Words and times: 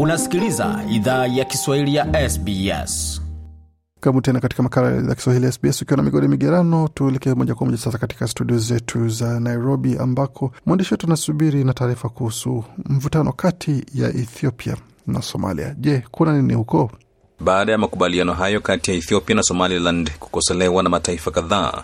unasikiliza 0.00 0.84
idhaa 0.90 1.26
ya 1.26 1.44
kiswahili 1.44 1.94
ya 1.94 2.30
sbs 2.30 3.20
Karibu 4.00 4.20
tena 4.20 4.40
katika 4.40 4.62
makala 4.62 5.08
ya 5.08 5.14
Kiswahili 5.14 5.44
ya 5.46 5.52
SBS 5.52 5.82
ukiwa 5.82 5.96
na 5.96 6.02
migodi 6.02 6.28
migerano. 6.28 6.88
Tuelekee 6.94 7.34
moja 7.34 7.54
kwa 7.54 7.66
moja 7.66 7.78
sasa 7.78 7.98
katika 7.98 8.28
studio 8.28 8.58
zetu 8.58 9.08
za 9.08 9.40
Nairobi, 9.40 9.96
ambako 9.98 10.52
mwandishi 10.66 10.94
wetu 10.94 11.06
anasubiri 11.06 11.64
na 11.64 11.72
taarifa 11.74 12.08
kuhusu 12.08 12.64
mvutano 12.84 13.32
kati 13.32 13.84
ya 13.94 14.08
Ethiopia 14.08 14.76
na 15.06 15.22
Somalia. 15.22 15.74
Je, 15.78 16.02
kuna 16.10 16.32
nini 16.32 16.54
huko? 16.54 16.90
Baada 17.40 17.72
ya 17.72 17.78
makubaliano 17.78 18.32
hayo 18.34 18.60
kati 18.60 18.90
ya 18.90 18.96
Ethiopia 18.96 19.36
na 19.36 19.42
Somaliland 19.42 20.10
kukosolewa 20.18 20.82
na 20.82 20.88
mataifa 20.88 21.30
kadhaa, 21.30 21.82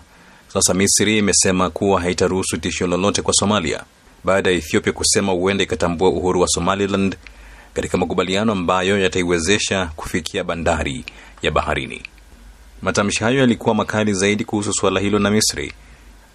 sasa 0.53 0.73
Misri 0.73 1.17
imesema 1.17 1.69
kuwa 1.69 2.01
haitaruhusu 2.01 2.57
tishio 2.57 2.87
lolote 2.87 3.21
kwa 3.21 3.33
Somalia 3.33 3.83
baada 4.23 4.49
ya 4.51 4.55
Ethiopia 4.57 4.93
kusema 4.93 5.31
huenda 5.31 5.63
ikatambua 5.63 6.09
uhuru 6.09 6.41
wa 6.41 6.47
Somaliland 6.47 7.15
katika 7.73 7.97
makubaliano 7.97 8.51
ambayo 8.51 8.99
yataiwezesha 8.99 9.85
kufikia 9.95 10.43
bandari 10.43 11.05
ya 11.41 11.51
baharini. 11.51 12.01
Matamshi 12.81 13.23
hayo 13.23 13.39
yalikuwa 13.39 13.75
makali 13.75 14.13
zaidi 14.13 14.45
kuhusu 14.45 14.73
suala 14.73 14.99
hilo 14.99 15.19
na 15.19 15.31
Misri 15.31 15.73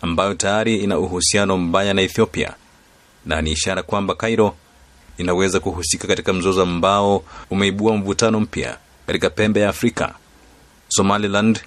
ambayo 0.03 0.35
tayari 0.35 0.77
ina 0.77 0.99
uhusiano 0.99 1.57
mbaya 1.59 1.95
na 1.95 2.03
Ethiopia 2.03 2.55
na 3.27 3.43
ni 3.43 3.51
ishara 3.53 3.83
kwamba 3.83 4.15
Cairo 4.15 4.55
inaweza 5.19 5.61
kuhusika 5.61 6.09
katika 6.09 6.33
mzozo 6.33 6.63
ambao 6.63 7.25
umeibua 7.51 7.97
mvutano 7.97 8.41
mpya 8.41 8.79
katika 9.07 9.31
pembe 9.31 9.61
ya 9.61 9.69
Afrika. 9.69 10.15
Somaliland 10.89 11.61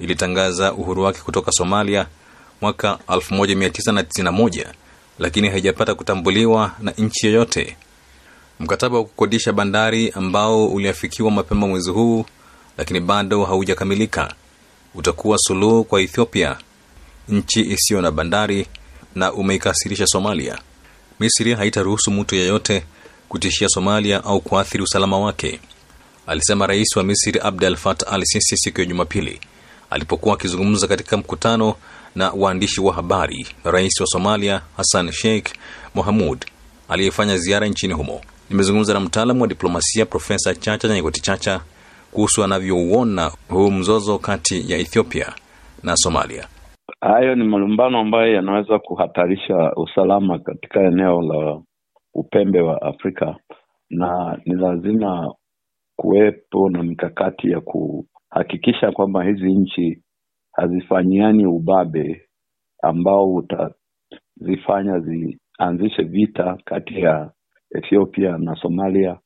ilitangaza 0.00 0.72
uhuru 0.72 1.02
wake 1.02 1.20
kutoka 1.20 1.52
Somalia 1.52 2.06
mwaka 2.60 2.98
1991 3.08 4.66
lakini 5.18 5.48
haijapata 5.48 5.94
kutambuliwa 5.94 6.72
na 6.80 6.90
nchi 6.90 7.26
yoyote. 7.26 7.76
Mkataba 8.60 8.96
wa 8.98 9.04
kukodisha 9.04 9.52
bandari 9.52 10.10
ambao 10.10 10.66
uliafikiwa 10.68 11.30
mapema 11.30 11.66
mwezi 11.66 11.90
huu 11.90 12.24
lakini 12.78 13.00
bado 13.00 13.44
haujakamilika 13.44 14.34
utakuwa 14.94 15.38
suluhu 15.38 15.84
kwa 15.84 16.00
Ethiopia, 16.00 16.56
nchi 17.28 17.60
isiyo 17.60 18.00
na 18.00 18.10
bandari, 18.10 18.66
na 19.14 19.32
umeikasirisha 19.32 20.06
Somalia. 20.06 20.58
Misri 21.20 21.54
haitaruhusu 21.54 22.10
mtu 22.10 22.34
yeyote 22.34 22.84
kutishia 23.28 23.68
Somalia 23.68 24.24
au 24.24 24.40
kuathiri 24.40 24.82
usalama 24.84 25.18
wake, 25.18 25.60
alisema 26.26 26.66
rais 26.66 26.96
wa 26.96 27.02
Misri 27.02 27.40
Abdel 27.42 27.76
Fattah 27.76 28.12
al 28.12 28.22
Sisi 28.24 28.56
siku 28.56 28.80
ya 28.80 28.86
Jumapili 28.86 29.40
alipokuwa 29.90 30.34
akizungumza 30.34 30.86
katika 30.86 31.16
mkutano 31.16 31.74
na 32.14 32.30
waandishi 32.30 32.80
wa 32.80 32.94
habari 32.94 33.46
na 33.64 33.70
rais 33.70 34.00
wa 34.00 34.06
Somalia 34.06 34.62
Hassan 34.76 35.12
Sheikh 35.12 35.46
Mohamud 35.94 36.44
aliyefanya 36.88 37.38
ziara 37.38 37.66
nchini 37.66 37.92
humo. 37.94 38.20
Nimezungumza 38.50 38.94
na 38.94 39.00
mtaalamu 39.00 39.42
wa 39.42 39.48
diplomasia 39.48 40.06
Profesa 40.06 40.54
Chacha 40.54 40.88
Nyaigoti 40.88 41.20
Chacha 41.22 41.60
kuhusu 42.12 42.44
anavyouona 42.44 43.30
huu 43.48 43.70
mzozo 43.70 44.18
kati 44.18 44.72
ya 44.72 44.78
Ethiopia 44.78 45.26
na 45.82 45.96
Somalia. 45.96 46.44
Hayo 47.00 47.34
ni 47.34 47.44
malumbano 47.44 47.98
ambayo 47.98 48.32
yanaweza 48.34 48.78
kuhatarisha 48.78 49.72
usalama 49.76 50.38
katika 50.38 50.80
eneo 50.82 51.22
la 51.22 51.60
upembe 52.14 52.60
wa 52.60 52.82
Afrika, 52.82 53.36
na 53.90 54.38
ni 54.46 54.54
lazima 54.54 55.34
kuwepo 55.96 56.70
na 56.70 56.82
mikakati 56.82 57.50
ya 57.50 57.60
kuhakikisha 57.60 58.92
kwamba 58.92 59.24
hizi 59.24 59.52
nchi 59.52 60.02
hazifanyiani 60.52 61.46
ubabe 61.46 62.22
ambao 62.82 63.34
utazifanya 63.34 64.98
zianzishe 65.00 66.02
vita 66.02 66.58
kati 66.64 67.00
ya 67.00 67.30
Ethiopia 67.74 68.38
na 68.38 68.54
Somalia 68.56 69.18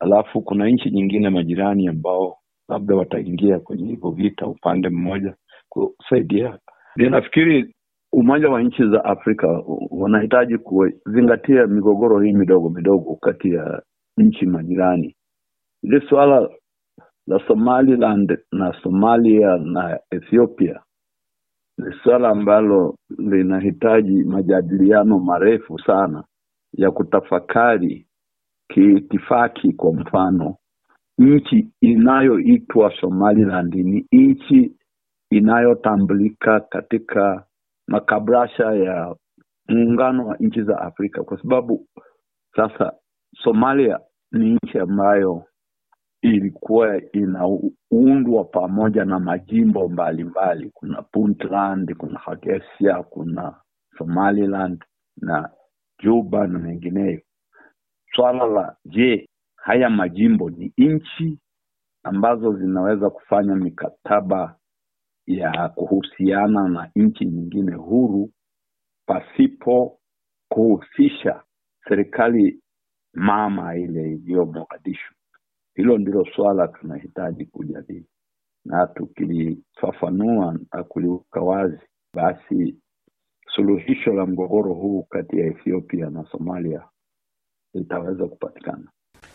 alafu 0.00 0.42
kuna 0.42 0.68
nchi 0.68 0.90
nyingine 0.90 1.30
majirani 1.30 1.88
ambao 1.88 2.38
labda 2.68 2.96
wataingia 2.96 3.58
kwenye 3.60 3.86
hivyo 3.88 4.10
vita 4.10 4.46
upande 4.46 4.88
mmoja 4.88 5.34
kusaidia. 5.68 6.58
Ninafikiri 6.96 7.74
Umoja 8.12 8.48
wa 8.48 8.62
Nchi 8.62 8.88
za 8.90 9.04
Afrika 9.04 9.62
wanahitaji 9.90 10.58
kuzingatia 10.58 11.66
migogoro 11.66 12.20
hii 12.20 12.32
midogo 12.32 12.70
midogo 12.70 13.16
kati 13.16 13.50
ya 13.54 13.82
nchi 14.16 14.46
majirani. 14.46 15.16
Hili 15.82 16.00
suala 16.08 16.48
la 17.26 17.40
Somaliland 17.48 18.38
na 18.52 18.72
Somalia 18.82 19.56
na 19.56 19.98
Ethiopia 20.10 20.80
ni 21.78 21.94
suala 22.02 22.28
ambalo 22.28 22.96
linahitaji 23.18 24.24
majadiliano 24.24 25.18
marefu 25.18 25.78
sana 25.78 26.24
ya 26.76 26.90
kutafakari 26.90 28.06
kiitifaki. 28.68 29.72
Kwa 29.72 29.92
mfano, 29.94 30.56
nchi 31.18 31.68
inayoitwa 31.80 32.92
Somaliland 33.00 33.74
ni 33.74 34.06
nchi 34.12 34.72
inayotambulika 35.30 36.60
katika 36.60 37.44
makabrasha 37.88 38.64
ya 38.74 39.16
muungano 39.68 40.26
wa 40.26 40.36
nchi 40.36 40.62
za 40.62 40.80
Afrika, 40.80 41.22
kwa 41.24 41.42
sababu 41.42 41.86
sasa 42.56 42.92
Somalia 43.44 44.00
ni 44.32 44.54
nchi 44.54 44.78
ambayo 44.78 45.44
ilikuwa 46.22 47.00
inaundwa 47.12 48.44
pamoja 48.44 49.04
na 49.04 49.18
majimbo 49.18 49.88
mbalimbali 49.88 50.24
mbali. 50.24 50.70
Kuna 50.74 51.02
Puntland, 51.02 51.94
kuna 51.96 52.18
Hargeisa, 52.18 53.02
kuna 53.10 53.54
Somaliland 53.98 54.84
na 55.16 55.50
Juba 56.02 56.46
na 56.46 56.58
mengineyo. 56.58 57.20
Swala 58.14 58.46
la 58.46 58.76
je, 58.84 59.28
haya 59.56 59.90
majimbo 59.90 60.50
ni 60.50 60.72
nchi 60.78 61.38
ambazo 62.04 62.52
zinaweza 62.56 63.10
kufanya 63.10 63.56
mikataba 63.56 64.56
ya 65.26 65.68
kuhusiana 65.68 66.68
na 66.68 66.90
nchi 66.96 67.24
nyingine 67.24 67.74
huru 67.74 68.30
pasipo 69.06 70.00
kuhusisha 70.50 71.42
serikali 71.88 72.62
mama 73.14 73.76
ile 73.76 74.12
iliyo 74.12 74.46
Mogadishu. 74.46 75.14
Hilo 75.74 75.98
ndilo 75.98 76.24
swala 76.36 76.68
tunahitaji 76.68 77.46
kujadili, 77.46 78.06
na 78.64 78.86
tukilifafanua 78.86 80.58
na 80.72 80.84
kuliweka 80.84 81.40
wazi, 81.40 81.78
basi 82.14 82.76
suluhisho 83.56 84.12
la 84.12 84.26
mgogoro 84.26 84.74
huu 84.74 85.02
kati 85.10 85.38
ya 85.38 85.46
Ethiopia 85.46 86.10
na 86.10 86.24
Somalia 86.32 86.82
litaweza 87.74 88.24
kupatikana. 88.24 88.84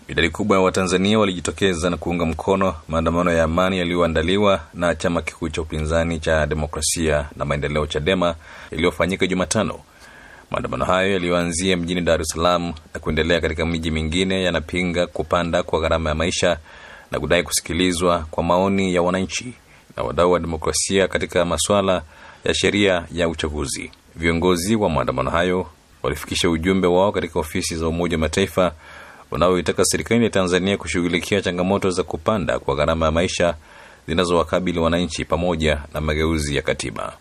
Idadi 0.07 0.29
kubwa 0.29 0.57
ya 0.57 0.63
Watanzania 0.63 1.19
walijitokeza 1.19 1.89
na 1.89 1.97
kuunga 1.97 2.25
mkono 2.25 2.75
maandamano 2.87 3.31
ya 3.31 3.43
amani 3.43 3.77
yaliyoandaliwa 3.79 4.59
na 4.73 4.95
chama 4.95 5.21
kikuu 5.21 5.49
cha 5.49 5.61
upinzani 5.61 6.19
cha 6.19 6.47
Demokrasia 6.47 7.29
na 7.35 7.45
Maendeleo, 7.45 7.87
CHADEMA, 7.87 8.35
yaliyofanyika 8.71 9.27
Jumatano. 9.27 9.79
Maandamano 10.51 10.85
hayo 10.85 11.11
yaliyoanzia 11.13 11.77
mjini 11.77 12.01
Dar 12.01 12.21
es 12.21 12.27
Salaam 12.27 12.73
na 12.93 12.99
kuendelea 12.99 13.41
katika 13.41 13.65
miji 13.65 13.91
mingine 13.91 14.43
yanapinga 14.43 15.07
kupanda 15.07 15.63
kwa 15.63 15.79
gharama 15.81 16.09
ya 16.09 16.15
maisha 16.15 16.57
na 17.11 17.19
kudai 17.19 17.43
kusikilizwa 17.43 18.25
kwa 18.31 18.43
maoni 18.43 18.93
ya 18.95 19.01
wananchi 19.01 19.53
na 19.97 20.03
wadau 20.03 20.31
wa 20.31 20.39
demokrasia 20.39 21.07
katika 21.07 21.45
masuala 21.45 22.03
ya 22.43 22.53
sheria 22.53 23.05
ya 23.11 23.29
uchaguzi. 23.29 23.91
Viongozi 24.15 24.75
wa 24.75 24.89
maandamano 24.89 25.29
hayo 25.31 25.67
walifikisha 26.03 26.49
ujumbe 26.49 26.87
wao 26.87 27.11
katika 27.11 27.39
ofisi 27.39 27.75
za 27.75 27.87
Umoja 27.87 28.15
wa 28.17 28.21
Mataifa 28.21 28.71
unaoitaka 29.31 29.85
serikali 29.85 30.23
ya 30.23 30.29
Tanzania 30.29 30.77
kushughulikia 30.77 31.41
changamoto 31.41 31.89
za 31.89 32.03
kupanda 32.03 32.59
kwa 32.59 32.75
gharama 32.75 33.05
ya 33.05 33.11
maisha 33.11 33.55
zinazowakabili 34.07 34.79
wananchi 34.79 35.25
pamoja 35.25 35.81
na 35.93 36.01
mageuzi 36.01 36.55
ya 36.55 36.61
katiba. 36.61 37.17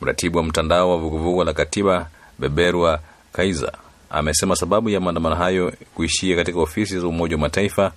Mratibu 0.00 0.38
wa 0.38 0.44
mtandao 0.44 0.90
wa 0.90 0.96
vuguvugu 0.98 1.44
la 1.44 1.52
katiba 1.52 2.08
Beberwa 2.38 3.00
Kaiza 3.32 3.72
amesema 4.10 4.56
sababu 4.56 4.90
ya 4.90 5.00
maandamano 5.00 5.36
hayo 5.36 5.72
kuishia 5.94 6.36
katika 6.36 6.60
ofisi 6.60 7.00
za 7.00 7.06
Umoja 7.06 7.36
wa 7.36 7.40
Mataifa 7.40 7.92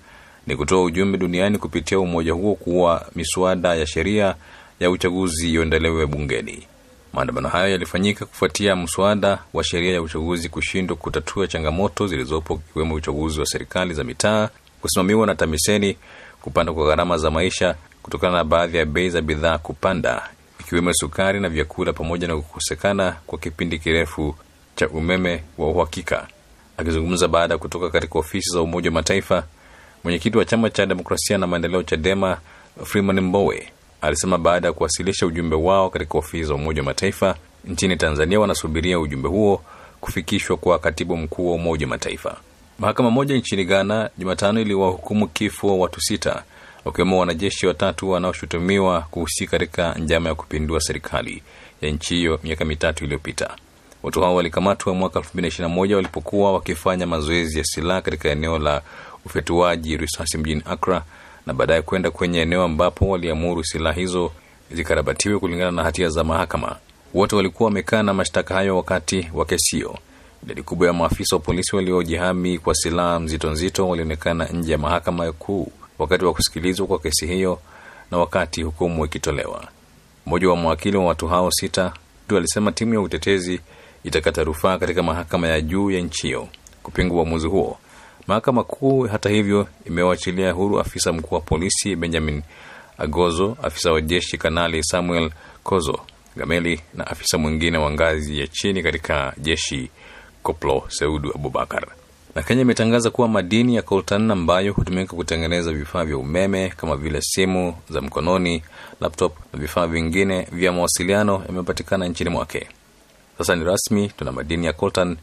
ni 0.46 0.56
kutoa 0.56 0.82
ujumbe 0.82 1.18
duniani 1.18 1.58
kupitia 1.58 1.98
umoja 1.98 2.32
huo 2.32 2.54
kuwa 2.54 3.06
miswada 3.14 3.74
ya 3.74 3.86
sheria 3.86 4.34
ya 4.80 4.90
uchaguzi 4.90 5.50
iondelewe 5.52 6.06
bungeni. 6.06 6.66
Maandamano 7.14 7.48
hayo 7.48 7.72
yalifanyika 7.72 8.26
kufuatia 8.26 8.76
mswada 8.76 9.38
wa 9.52 9.64
sheria 9.64 9.92
ya 9.92 10.02
uchaguzi 10.02 10.48
kushindwa 10.48 10.96
kutatua 10.96 11.46
changamoto 11.46 12.06
zilizopo 12.06 12.60
ikiwemo 12.70 12.94
uchaguzi 12.94 13.40
wa 13.40 13.46
serikali 13.46 13.94
za 13.94 14.04
mitaa 14.04 14.48
kusimamiwa 14.80 15.26
na 15.26 15.34
TAMISENI, 15.34 15.96
kupanda 16.42 16.72
kwa 16.72 16.86
gharama 16.86 17.18
za 17.18 17.30
maisha 17.30 17.74
kutokana 18.02 18.36
na 18.36 18.44
baadhi 18.44 18.76
ya 18.76 18.84
bei 18.84 19.10
za 19.10 19.20
bidhaa 19.22 19.58
kupanda 19.58 20.28
ikiwemo 20.60 20.94
sukari 20.94 21.40
na 21.40 21.48
vyakula, 21.48 21.92
pamoja 21.92 22.28
na 22.28 22.36
kukosekana 22.36 23.16
kwa 23.26 23.38
kipindi 23.38 23.78
kirefu 23.78 24.34
cha 24.76 24.88
umeme 24.88 25.42
wa 25.58 25.68
uhakika. 25.70 26.26
Akizungumza 26.76 27.28
baada 27.28 27.54
ya 27.54 27.58
kutoka 27.58 27.90
katika 27.90 28.18
ofisi 28.18 28.50
za 28.54 28.60
Umoja 28.62 28.90
wa 28.90 28.94
Mataifa, 28.94 29.44
mwenyekiti 30.04 30.38
wa 30.38 30.44
chama 30.44 30.70
cha 30.70 30.86
demokrasia 30.86 31.38
na 31.38 31.46
maendeleo 31.46 31.82
CHADEMA 31.82 32.38
Freeman 32.84 33.20
Mbowe 33.20 33.68
alisema 34.04 34.38
baada 34.38 34.66
ya 34.68 34.72
kuwasilisha 34.72 35.26
ujumbe 35.26 35.56
wao 35.56 35.90
katika 35.90 36.18
ofisi 36.18 36.44
za 36.44 36.54
Umoja 36.54 36.80
wa 36.80 36.84
Mataifa 36.86 37.36
nchini 37.64 37.96
Tanzania, 37.96 38.40
wanasubiria 38.40 39.00
ujumbe 39.00 39.28
huo 39.28 39.62
kufikishwa 40.00 40.56
kwa 40.56 40.78
katibu 40.78 41.16
mkuu 41.16 41.48
wa 41.48 41.54
Umoja 41.54 41.86
wa 41.86 41.90
Mataifa. 41.90 42.36
Mahakama 42.78 43.10
moja 43.10 43.36
nchini 43.36 43.64
Ghana 43.64 44.10
Jumatano 44.18 44.60
iliwahukumu 44.60 45.28
kifo 45.28 45.78
watu 45.78 46.00
sita 46.00 46.42
wakiwemo 46.84 47.18
wanajeshi 47.18 47.66
watatu 47.66 48.10
wanaoshutumiwa 48.10 49.00
kuhusika 49.00 49.50
katika 49.58 49.94
njama 49.94 50.28
ya 50.28 50.34
kupindua 50.34 50.80
serikali 50.80 51.42
ya 51.80 51.90
nchi 51.90 52.14
hiyo 52.16 52.40
miaka 52.42 52.64
mitatu 52.64 53.04
iliyopita. 53.04 53.56
Watu 54.02 54.20
hao 54.20 54.34
walikamatwa 54.34 54.94
mwaka 54.94 55.20
2021 55.20 55.94
walipokuwa 55.94 56.52
wakifanya 56.52 57.06
mazoezi 57.06 57.58
ya 57.58 57.64
silaha 57.64 58.00
katika 58.02 58.28
eneo 58.28 58.58
la 58.58 58.82
ufyatuaji 59.24 59.96
risasi 59.96 60.38
mjini 60.38 60.62
Accra 60.64 61.02
na 61.46 61.54
baadaye 61.54 61.82
kwenda 61.82 62.10
kwenye 62.10 62.40
eneo 62.40 62.62
ambapo 62.62 63.08
waliamuru 63.08 63.64
silaha 63.64 64.00
hizo 64.00 64.32
zikarabatiwe 64.72 65.38
kulingana 65.38 65.70
na 65.70 65.82
hatia 65.82 66.08
za 66.08 66.24
mahakama. 66.24 66.76
Wote 67.14 67.36
walikuwa 67.36 67.64
wamekaa 67.66 68.02
na 68.02 68.14
mashtaka 68.14 68.54
hayo 68.54 68.76
wakati 68.76 69.30
wa 69.34 69.44
kesi 69.44 69.76
hiyo. 69.76 69.98
Idadi 70.44 70.62
kubwa 70.62 70.86
ya 70.86 70.92
maafisa 70.92 71.36
wa 71.36 71.42
polisi 71.42 71.76
waliojihami 71.76 72.58
kwa 72.58 72.74
silaha 72.74 73.18
nzito 73.18 73.50
nzito 73.50 73.88
walionekana 73.88 74.44
nje 74.46 74.72
ya 74.72 74.78
mahakama 74.78 75.32
kuu 75.32 75.72
wakati 75.98 76.24
wa 76.24 76.32
kusikilizwa 76.32 76.86
kwa 76.86 76.98
kesi 76.98 77.26
hiyo 77.26 77.58
na 78.10 78.18
wakati 78.18 78.62
hukumu 78.62 79.04
ikitolewa. 79.04 79.68
Mmoja 80.26 80.48
wa 80.48 80.56
mawakili 80.56 80.96
wa 80.96 81.04
watu 81.04 81.28
hao 81.28 81.50
sita 81.50 81.92
ndio 82.26 82.38
alisema 82.38 82.72
timu 82.72 82.94
ya 82.94 83.00
utetezi 83.00 83.60
itakata 84.04 84.44
rufaa 84.44 84.78
katika 84.78 85.02
mahakama 85.02 85.48
ya 85.48 85.60
juu 85.60 85.90
ya 85.90 86.00
nchi 86.00 86.26
hiyo 86.26 86.48
kupinga 86.82 87.14
uamuzi 87.14 87.46
huo. 87.46 87.78
Mahakama 88.26 88.64
kuu 88.64 89.02
hata 89.06 89.28
hivyo 89.30 89.66
imewachilia 89.86 90.52
huru 90.52 90.80
afisa 90.80 91.12
mkuu 91.12 91.34
wa 91.34 91.40
polisi 91.40 91.96
Benjamin 91.96 92.42
Agozo, 92.98 93.56
afisa 93.62 93.92
wa 93.92 94.00
jeshi 94.00 94.38
Kanali 94.38 94.84
Samuel 94.84 95.30
Kozo 95.62 96.00
Gameli 96.36 96.80
na 96.94 97.06
afisa 97.06 97.38
mwingine 97.38 97.78
wa 97.78 97.90
ngazi 97.90 98.40
ya 98.40 98.46
chini 98.46 98.82
katika 98.82 99.34
jeshi 99.38 99.90
Koplo 100.42 100.84
Seudu 100.88 101.32
Abubakar. 101.34 101.86
Na 102.34 102.42
Kenya 102.42 102.62
imetangaza 102.62 103.10
kuwa 103.10 103.28
madini 103.28 103.74
ya 103.76 103.82
coltan 103.82 104.30
ambayo 104.30 104.72
hutumika 104.72 105.16
kutengeneza 105.16 105.72
vifaa 105.72 106.04
vya 106.04 106.18
umeme 106.18 106.68
kama 106.76 106.96
vile 106.96 107.20
simu 107.22 107.74
za 107.90 108.00
mkononi, 108.00 108.62
laptop 109.00 109.36
na 109.52 109.58
vifaa 109.58 109.86
vingine 109.86 110.42
vya 110.52 110.72
mawasiliano 110.72 111.42
yamepatikana 111.46 112.08
nchini 112.08 112.30
mwake. 112.30 112.68
Sasa 113.38 113.56
ni 113.56 113.64
rasmi, 113.64 114.08
tuna 114.16 114.32
madini 114.32 114.66
ya 114.66 114.72
coltan 114.72 115.16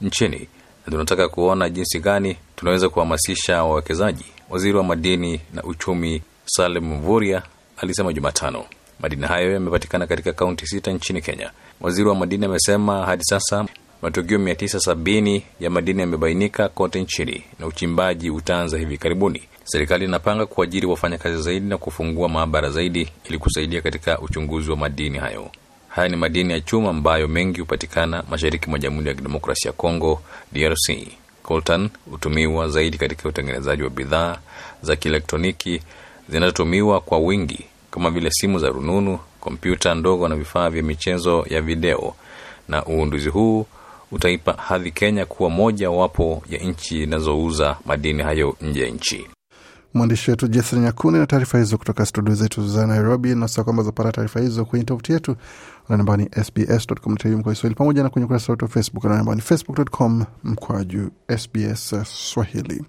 nchini 0.00 0.48
na 0.86 0.90
tunataka 0.92 1.28
kuona 1.28 1.68
jinsi 1.70 2.00
gani 2.00 2.36
tunaweza 2.56 2.88
kuhamasisha 2.88 3.64
wawekezaji. 3.64 4.24
Waziri 4.50 4.78
wa 4.78 4.84
madini 4.84 5.40
na 5.54 5.62
uchumi 5.62 6.22
Salim 6.44 6.84
Mvurya 6.94 7.42
alisema 7.76 8.12
Jumatano. 8.12 8.64
Madini 9.00 9.26
hayo 9.26 9.52
yamepatikana 9.52 10.06
katika 10.06 10.32
kaunti 10.32 10.66
sita 10.66 10.92
nchini 10.92 11.22
Kenya. 11.22 11.50
Waziri 11.80 12.08
wa 12.08 12.14
madini 12.14 12.44
amesema 12.46 13.06
hadi 13.06 13.24
sasa 13.24 13.66
matukio 14.02 14.38
970 14.38 15.42
ya 15.60 15.70
madini 15.70 16.00
yamebainika 16.00 16.68
kote 16.68 17.00
nchini 17.00 17.44
na 17.58 17.66
uchimbaji 17.66 18.30
utaanza 18.30 18.78
hivi 18.78 18.98
karibuni. 18.98 19.42
Serikali 19.64 20.04
inapanga 20.04 20.46
kuajiri 20.46 20.86
wafanyakazi 20.86 21.42
zaidi 21.42 21.66
na 21.68 21.78
kufungua 21.78 22.28
maabara 22.28 22.70
zaidi 22.70 23.08
ili 23.24 23.38
kusaidia 23.38 23.82
katika 23.82 24.18
uchunguzi 24.20 24.70
wa 24.70 24.76
madini 24.76 25.18
hayo. 25.18 25.50
Haya 25.94 26.08
ni 26.08 26.16
madini 26.16 26.52
ya 26.52 26.60
chuma 26.60 26.90
ambayo 26.90 27.28
mengi 27.28 27.60
hupatikana 27.60 28.24
mashariki 28.30 28.70
mwa 28.70 28.78
Jamhuri 28.78 29.08
ya 29.08 29.14
Kidemokrasia 29.14 29.68
ya 29.68 29.72
Kongo, 29.72 30.22
DRC. 30.52 31.08
Coltan 31.42 31.90
hutumiwa 32.10 32.68
zaidi 32.68 32.98
katika 32.98 33.28
utengenezaji 33.28 33.82
wa 33.82 33.90
bidhaa 33.90 34.38
za 34.82 34.96
kielektroniki 34.96 35.80
zinazotumiwa 36.28 37.00
kwa 37.00 37.18
wingi 37.18 37.64
kama 37.90 38.10
vile 38.10 38.30
simu 38.30 38.58
za 38.58 38.68
rununu, 38.68 39.18
kompyuta 39.40 39.94
ndogo 39.94 40.28
na 40.28 40.36
vifaa 40.36 40.70
vya 40.70 40.82
michezo 40.82 41.46
ya 41.50 41.60
video, 41.62 42.14
na 42.68 42.84
uunduzi 42.86 43.28
huu 43.28 43.66
utaipa 44.12 44.52
hadhi 44.52 44.90
Kenya 44.90 45.26
kuwa 45.26 45.50
moja 45.50 45.90
wapo 45.90 46.42
ya 46.50 46.58
nchi 46.58 47.02
inazouza 47.02 47.76
madini 47.84 48.22
hayo 48.22 48.56
nje 48.60 48.82
ya 48.82 48.88
nchi. 48.90 49.26
Mwandishi 49.94 50.30
wetu 50.30 50.48
Jason 50.48 50.80
Nyakuni 50.80 51.18
na 51.18 51.26
taarifa 51.26 51.58
hizo 51.58 51.78
kutoka 51.78 52.06
studio 52.06 52.34
zetu 52.34 52.68
za 52.68 52.86
Nairobi. 52.86 53.34
Nasa 53.34 53.64
kwamba 53.64 53.82
zapata 53.82 54.12
taarifa 54.12 54.40
hizo 54.40 54.64
kwenye 54.64 54.84
tovuti 54.84 55.12
yetu 55.12 55.36
namba 55.88 56.16
ni 56.16 56.28
sbs.com.au 56.44 57.30
mkoa 57.38 57.54
Swahili, 57.54 57.74
pamoja 57.74 58.02
na 58.02 58.08
kwenye 58.10 58.24
ukurasa 58.24 58.52
wetu 58.52 58.64
wa 58.64 58.70
Facebook 58.70 59.04
na 59.04 59.16
namba 59.16 59.34
ni 59.34 59.40
facebook.com 59.40 60.24
mkwaju 60.44 61.10
SBS 61.38 61.94
Swahili. 62.04 62.84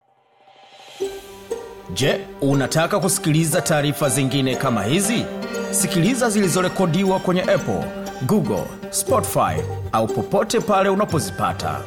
Je, 1.93 2.27
unataka 2.41 2.99
kusikiliza 2.99 3.61
taarifa 3.61 4.09
zingine 4.09 4.55
kama 4.55 4.83
hizi? 4.83 5.25
Sikiliza 5.71 6.29
zilizorekodiwa 6.29 7.19
kwenye 7.19 7.41
Apple, 7.41 7.83
Google, 8.27 8.63
Spotify 8.89 9.61
au 9.91 10.07
popote 10.07 10.59
pale 10.59 10.89
unapozipata. 10.89 11.81